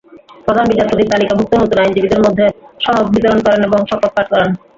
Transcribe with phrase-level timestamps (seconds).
[0.45, 2.45] প্রধান বিচারপতি তালিকাভুক্ত নতুন আইনজীবীদের মধ্যে
[2.83, 4.49] সনদ বিতরণ করেন এবং শপথ পাঠ করান।